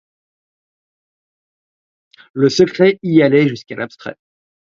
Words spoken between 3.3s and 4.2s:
jusqu’à l’abstrait.